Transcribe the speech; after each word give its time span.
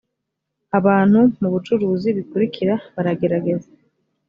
abantu 0.79 1.19
mu 1.39 1.47
bucuruzi 1.53 2.07
bikurikira 2.17 2.73
baragerageza 2.95 3.69